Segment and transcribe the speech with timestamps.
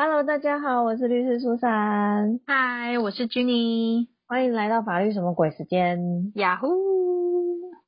[0.00, 6.30] Hello，大家好，我是律师苏珊，嗨，我是 Jenny，欢迎来到法律什么鬼时间。
[6.36, 6.68] 呀呼。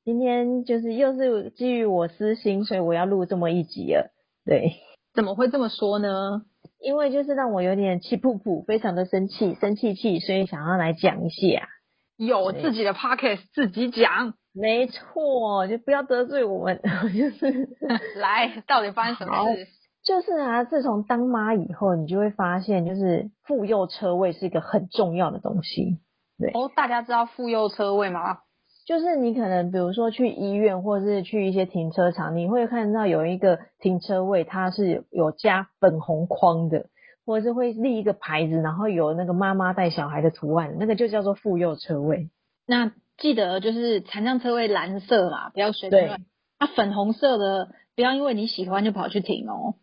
[0.05, 4.11] 今天就是又是基于我私心，所以我要录这么一集了。
[4.45, 4.73] 对，
[5.15, 6.43] 怎么会这么说呢？
[6.81, 11.69] 因为就是让我有点气噗噗，非常的生气，生气气，所以想要来讲一下。
[12.17, 16.81] 有自己的 pocket 自己讲，没错，就不要得罪我们，
[17.17, 17.69] 就是
[18.19, 19.69] 来，到底发生什么事？
[20.11, 26.01] 就是啊，自从当妈以后，你就会发现，就是妇幼车位是一个很重要的东西。
[26.37, 28.41] 对哦，大家知道妇幼车位吗？
[28.85, 36.87] 就是你可能比如说去医院，或者是去一些停车场，你会看到有一个停车位，它是有加粉红框的，
[37.25, 42.31] 或者是会立一个牌子，然后有那个妈妈带小孩的图案，那个就叫做妇幼车位。
[42.67, 46.21] 那记得就是残障车位蓝色嘛，不要随便乱。
[46.59, 47.69] 它粉红色的。
[48.01, 49.75] 不要因为你喜欢就跑去停哦。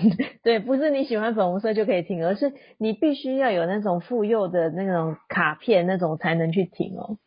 [0.42, 7.18] 对，不是你喜欢粉红色就可以停，而是你必须要有那种妇幼的那种卡片那种才能去停哦。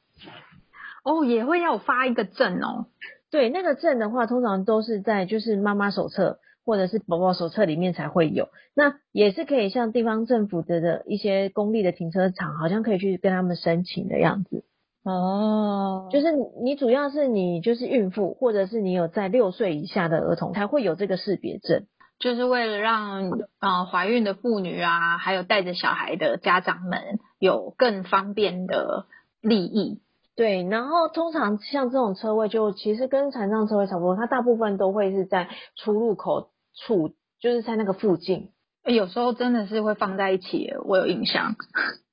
[1.03, 2.87] 哦，也会要发一个证哦。
[3.29, 8.49] 对，那个证的话，通常都是在就是妈妈手册或者是宝宝手册里面才会有。
[8.73, 14.63] 那也是可以像地方政府的的一些公立的停车场，好像可以去跟他们申请的样子。
[15.03, 16.27] 哦，就是
[16.61, 21.87] 你主要是你就是孕妇，或者是你有在六岁以下的儿童才会有这个识别证，
[22.19, 29.05] 就是为了让呃怀孕的妇女啊，还有带着小孩的家长们有更方便的
[29.41, 30.01] 利益。
[30.35, 37.09] 对，然后通常像这种车位，就其实跟残障车位差不多，它大部分都会是在出入口处，
[37.41, 38.51] 就是在那个附近。
[38.85, 41.55] 有时候真的是会放在一起，我有印象。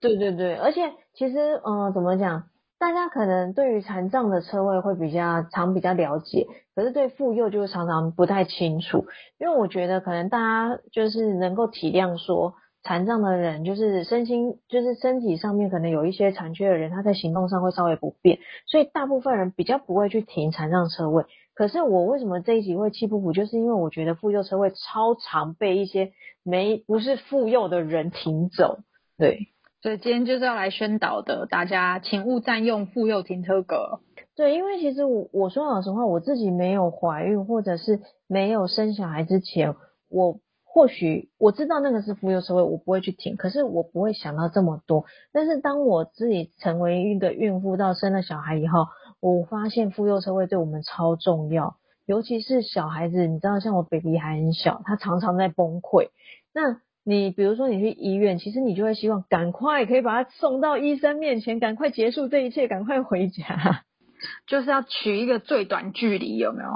[0.01, 2.45] 对对对，而且其实嗯，怎么讲？
[2.79, 9.07] 大家可能对于残障的车位会比较常比较了解，可是对妇幼就常常不太清楚。
[9.39, 21.25] 因为我觉得可能大家就是能够体谅说，残障的人就是身心就是身体上面可能有一些残缺的人，他在行动上会稍微不便，所以大部分人比较不会去停残障车位。
[21.55, 26.13] 可是我为什么这一集会气不服，就是因为我觉得妇幼车位超常被一些
[26.43, 28.81] 没不是妇幼的人停走，
[29.17, 29.49] 对。
[29.87, 34.01] 所以今天就是要来宣导的，大家请勿占用妇幼停车格。
[34.35, 39.77] 对，因为其实我我说老实话，我自己没有怀孕或者是没有生小孩之前，
[40.09, 45.05] 我或许我知道那个是妇幼车位，我不会去停，可是我不会想到这么多。
[45.33, 48.87] 但是当我自己成为一个孕妇到生了小孩以后，
[49.21, 51.77] 我发现妇幼车位对我们超重要，
[52.07, 56.09] 尤其是小孩子，你知道像我 baby 还很小，他常常在崩溃，
[56.53, 56.85] 那。
[57.09, 63.85] 你比如说你去医院，其实你就会希望赶快可以把他送到医生面前，赶快结束这一切，赶快回家，
[64.49, 66.71] 就是要取一个最短距离，有没有？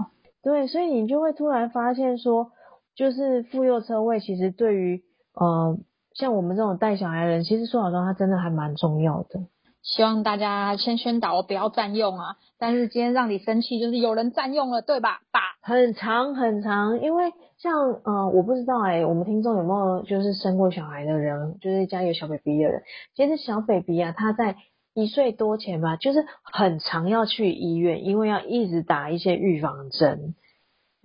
[0.45, 2.53] 对，所以你就会突然发现说，
[2.95, 5.03] 就是妇幼车位其实对于
[5.35, 5.77] 呃
[6.15, 9.41] 像我们这种带小孩的人，其实说老实话，它真的还蛮重要的。
[9.83, 15.21] 希望大家先宣导不要占用啊，但是今天让你生气就是有人占用了，对吧？
[15.31, 17.33] 爸，很长很长，因为。
[17.63, 17.75] 像
[18.05, 22.83] 呃，我不知道哎，我们听众有没有就是生过小孩的人，就是家有小 baby 的人。
[23.15, 24.57] 其实小 baby 啊，他在
[24.95, 30.35] 一岁多前吧，就是很常要去医院，因为要一直打一些预防针。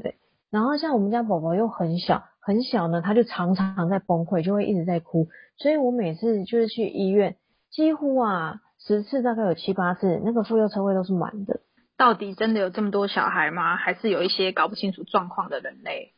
[0.01, 0.15] 对，
[0.49, 5.27] 然后像我们家宝宝又很小很小呢，他就常常在崩溃，就会一直在哭。
[5.57, 7.35] 所以我每次就是去医院，
[7.69, 11.61] 几乎啊十次大概有七八次，那个妇幼车位都是满的。
[11.97, 13.77] 到底真的有这么多小孩吗？
[13.77, 16.11] 还是有一些搞不清楚状况的人类？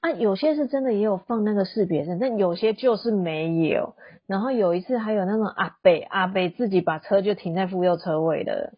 [0.00, 3.94] 啊，有些是真的也有放那个识别证，但有些就是没有。
[4.26, 8.72] 然后有一次还有那种阿北阿北自己把车就停在妇幼车位的，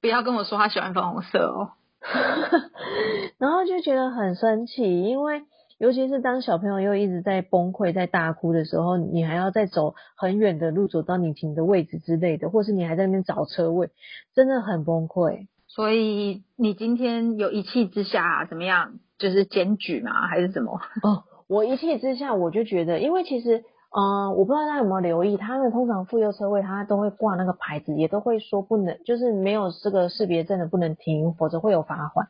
[0.00, 1.72] 不要跟我说他喜欢粉红色哦。
[3.38, 5.42] 然后就觉得很生气，因为
[5.80, 13.88] 尤其是当小朋友又一直在崩溃在大哭的时候，你还要再走很远的路走到你停的位置之类的，或是你还在那边找车位，
[14.34, 15.46] 真的很崩溃。
[15.66, 19.00] 所以你今天有一气之下怎么样？
[19.16, 20.78] 就是检举吗，还是什么？
[21.02, 32.28] 哦，我一气之下，我就觉得，因为其实，嗯，我不知道大家有没有留意，他们通常妇幼车位，他都会挂那个牌子，也都会说不能，就是没有这个识别证的不能停，否则会有罚款。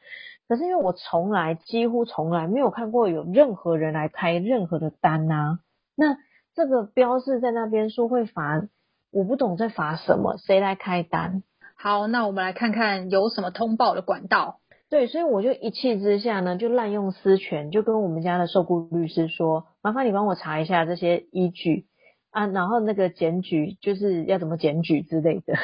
[0.49, 5.59] 可是因为我从来几乎从来没有看过有任何人来开任何的单呐，
[5.95, 6.17] 那
[6.55, 8.63] 这个标示在那边说会罚，
[9.13, 11.43] 我不懂在罚什么，谁来开单？
[11.77, 14.61] 好，那我们来看看有什么通报的管道。
[14.91, 21.87] 对，所以我就一气之下呢，就滥用私权，就跟我们家的受雇律师说，麻烦你帮我查一下这些依据
[22.31, 25.55] 啊，然后那个检举就是要怎么检举之类的。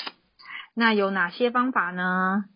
[0.74, 2.46] 那有哪些方法呢？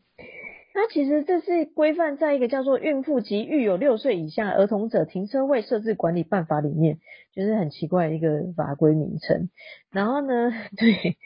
[0.74, 7.00] 那其实这是规范在一个叫做《孕妇及育有六岁以下儿童者停车位设置管理办法》里面，
[7.34, 9.50] 就是很奇怪的一个法规名称。
[9.90, 11.18] 然后呢， 对，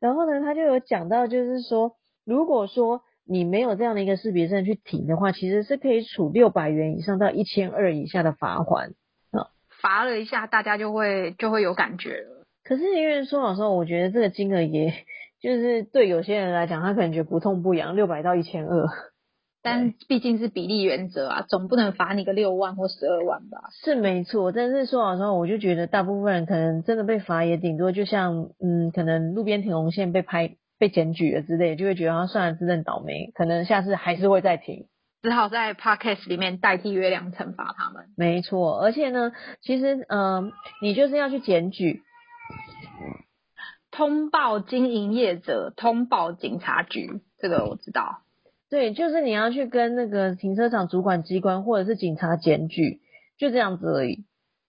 [0.00, 8.92] 然后呢，他就有讲到，就是说，如果说你没有这样的一个识别证去停的话，其实是可以处六百元以上到一千二以下的罚款。
[9.80, 12.46] 罚了一下，大家就会就会有感觉了。
[12.64, 14.92] 可是因为说老实话，我觉得这个金额也。
[15.42, 18.86] 就是对有些人来讲，他可能觉得不痛不痒，六百到一千二，
[19.60, 23.58] 但毕竟是比例原则啊，总不能罚你个六万或十二万吧？
[23.82, 34.88] 是没错，但是说老实话，我就觉得大部分人可能真的被罚也顶多就像嗯，可能路边停红线被拍被检举了之类，就会觉得他算了，自认倒霉，可能下次还是会再停，
[35.22, 38.06] 只好在 podcast 里面代替月亮惩罚他们。
[38.16, 39.30] 没错，而且呢，
[39.60, 40.50] 其实嗯，
[40.80, 42.02] 你就是要去检举。
[43.92, 48.22] 通报经营业者，通报警察局，这个我知道。
[48.68, 53.00] 对，就是你要去跟那个停车场主管机关或者是警察检举，
[53.38, 54.24] 就这样子而已。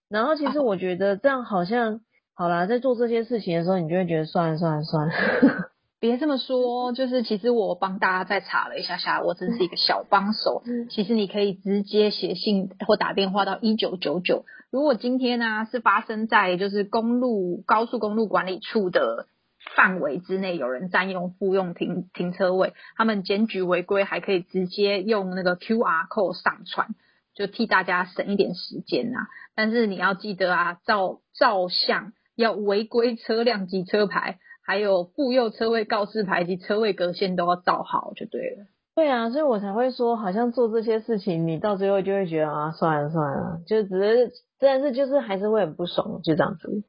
[0.08, 2.02] 然后其实我觉得这样好像
[2.34, 5.12] 好啦，在做这些事情的时候，你就会觉得算了算了算了。
[6.00, 10.62] 别这么说，就是其实我帮大家再查了一下下，我真是一个小帮手。
[10.90, 14.44] 其实你可以直接写信或打电话到一九九九。
[14.70, 19.28] 如果今天呢是发生在就是公路高速公路管理处的
[19.74, 26.88] 范围之内，有人占用复用停停车位，他们检举违规还可以直接用那个 QR code 上传，
[27.34, 29.20] 就替大家省一点时间呐。
[29.54, 34.38] 但是你要记得啊，照照相要违规车辆及车牌。
[34.64, 38.66] 还有妇幼车位告示牌及车位隔线都要照好就对了。
[38.96, 46.84] 对啊，所以我才会说，好像做这些事情，你到最后就会觉得啊，算了算了，就只是，但是就是还是会很不爽，就这样子。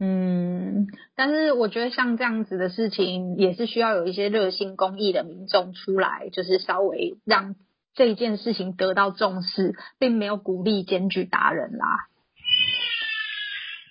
[0.00, 7.54] 嗯，但是我觉得像这样子的事情，也是需要有一些热心公益的民众出来，就是稍微让
[7.94, 11.86] 这件事情得到重视，并没有鼓励检举达人啦。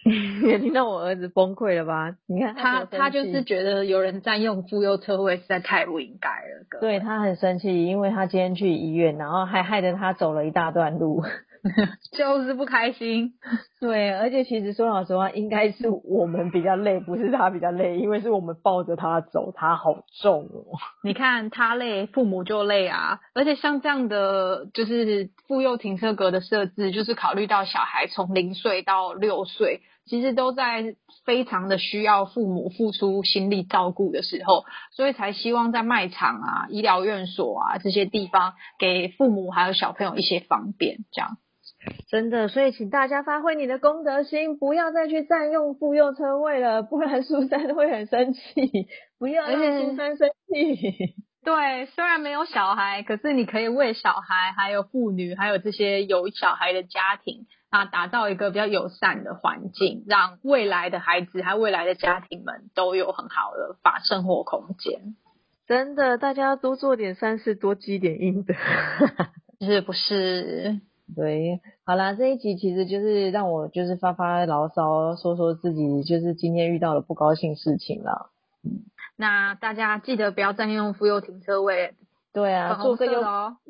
[0.48, 2.15] 也听到我儿子崩溃了吧？
[2.27, 6.80] 你看他，他就是觉得有人占用妇幼车位实在太不应该了。
[6.81, 11.24] 对他很生气，因为他今天去医院，然后还害得他走了一大段路。
[12.15, 13.33] 就是不开心，
[13.81, 20.77] 对，而且其实说老实话，应该是我们比较累，不是他比较累，因为是我们抱着他走，他好重哦。
[21.04, 23.19] 你看他累，父母就累啊。
[23.33, 30.95] 而且像这样的就是妇幼停车格的设置，就是考虑到小孩从零岁到六岁，其实都在
[31.25, 41.38] 非常的需要父母付出心力照顾的时候，所以才希望在卖场啊、医疗院所啊这些地方，给父母还有小朋友一些方便，这样。
[42.09, 48.88] 真的，所以请大家发挥你的公德心，不要再去占用妇幼车位了，不然苏珊会很生气。
[49.19, 51.15] 不要让苏珊生气。
[51.48, 65.16] 对，虽然没有小孩，可是你可以为小孩、还有妇女、还有这些有小孩的家庭啊，打造一个比较友善的环境，让未来的孩子还有未来的家庭们都有很好的法生活空间。
[65.66, 68.54] 真的，大家多做点善事，多积点阴德，
[69.66, 70.82] 是不是？
[71.16, 78.32] 对，好啦，这一集其实就是让我就是发发牢骚，说说自己就是今天遇到了不高兴事情了。
[78.66, 78.84] 嗯，
[79.18, 81.96] 那大家记得不要占用妇幼停车位。
[82.34, 83.24] 对啊，做个有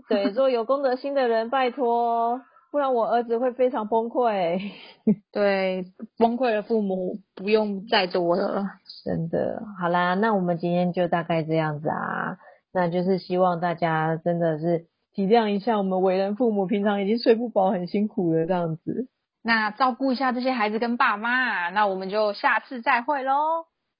[0.09, 2.41] 对做有公德心的人，拜托，
[2.71, 4.59] 不然我儿子会非常崩溃。
[5.31, 5.85] 对，
[6.17, 8.65] 崩溃的父母不用再多了。
[9.05, 12.37] 真的，好啦，那我们今天就大概这样子啊，
[12.73, 14.85] 那就是希望大家真的是。
[15.13, 19.07] 体谅一下我们为人父母，平常已经睡不饱，很辛苦了这样子。
[19.41, 23.33] 那照顾一下这些孩子跟爸妈，那我们就下次再会喽。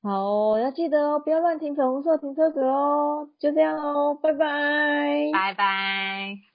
[0.04, 3.28] 好，要记得哦，不要乱停粉红色停车格哦。
[3.40, 6.48] 就这样哦，拜拜，拜拜。